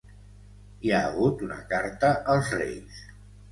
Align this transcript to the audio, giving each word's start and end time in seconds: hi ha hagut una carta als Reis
hi 0.87 0.93
ha 0.93 1.01
hagut 1.09 1.45
una 1.49 1.59
carta 1.75 2.11
als 2.35 2.53
Reis 2.59 3.01